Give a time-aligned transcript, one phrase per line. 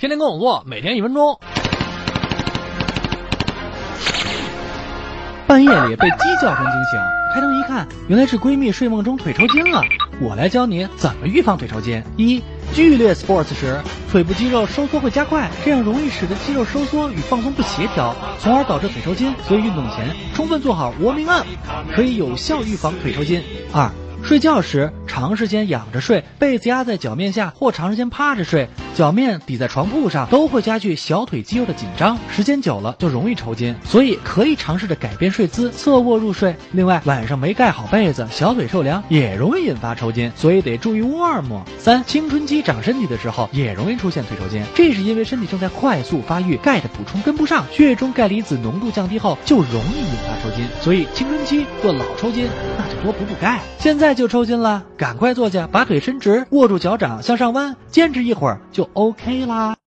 [0.00, 1.38] 天天跟我做，每天一分钟。
[5.46, 6.98] 半夜里被鸡叫声惊醒，
[7.34, 9.82] 开灯一看，原来是闺蜜睡梦中腿抽筋了。
[10.22, 12.02] 我来教你怎么预防腿抽筋。
[12.16, 12.42] 一、
[12.72, 13.78] 剧烈 sports 时，
[14.10, 19.34] 腿部肌肉收缩会加快，这样容易使得肌肉收缩与放松不协调，从而导致腿抽筋。
[19.46, 21.46] 所以运动前充分做好 warming up，
[21.94, 23.44] 可以有效预防腿抽筋。
[23.70, 23.90] 二。
[24.22, 33.76] 睡觉时长时间仰着睡，被子压在脚面下，或长时间趴着睡，脚面抵在床铺上，都会加剧小腿肌肉的紧张，时间久了就容易抽筋。
[33.84, 36.56] 所以可以尝试着改变睡姿，侧卧入睡。
[36.72, 41.60] 另外，晚上没盖好被子，小腿受凉也容易引发抽筋，所以得注意 warm。
[41.78, 50.66] 三，青春期长身体的时候也容易出现腿抽筋，这是因为身体正在快速发育，钙的补充跟不上，血液中钙离子浓度降低后就容易引发抽筋。
[50.80, 53.60] 所以青春期若老抽筋，那就多补补钙。
[53.78, 54.14] 现在。
[54.20, 59.74] 就抽筋了，赶快坐下，把腿伸直，握住脚掌向上弯，坚持一会儿就 OK 啦。